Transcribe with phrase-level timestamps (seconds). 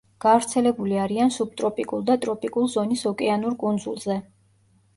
[0.23, 4.21] გავრცელებული არიან სუბტროპიკულ და ტროპიკულ ზონის ოკეანურ კუნძულზე.